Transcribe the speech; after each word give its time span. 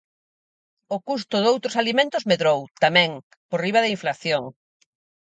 O 0.95 0.97
custo 1.07 1.35
doutros 1.45 1.75
alimentos 1.81 2.27
medrou, 2.31 2.59
tamén, 2.83 3.09
por 3.49 3.59
riba 3.65 3.83
da 3.83 3.93
inflación. 3.95 4.43